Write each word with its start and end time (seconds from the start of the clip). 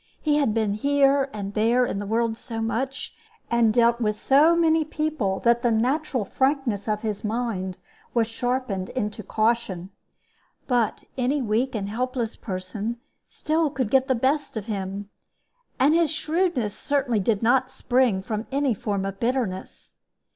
He 0.19 0.37
had 0.37 0.51
been 0.51 0.73
here 0.73 1.29
and 1.31 1.53
there 1.53 1.85
in 1.85 1.99
the 1.99 2.07
world 2.07 2.35
so 2.35 2.59
much, 2.59 3.13
and 3.51 3.71
dealt 3.71 4.01
with 4.01 4.19
so 4.19 4.55
many 4.55 4.83
people, 4.83 5.37
that 5.41 5.61
the 5.61 5.69
natural 5.69 6.25
frankness 6.25 6.87
of 6.87 7.01
his 7.01 7.23
mind 7.23 7.77
was 8.11 8.27
sharpened 8.27 8.89
into 8.89 9.21
caution. 9.21 9.91
But 10.65 11.03
any 11.19 11.39
weak 11.39 11.75
and 11.75 11.87
helpless 11.87 12.35
person 12.35 12.97
still 13.27 13.69
could 13.69 13.91
get 13.91 14.07
the 14.07 14.15
best 14.15 14.57
of 14.57 14.65
him; 14.65 15.11
and 15.79 15.93
his 15.93 16.09
shrewdness 16.11 16.73
certainly 16.73 17.19
did 17.19 17.43
not 17.43 17.69
spring 17.69 18.23
from 18.23 18.47
any 18.51 18.73
form 18.73 19.05
of 19.05 19.19
bitterness. 19.19 19.93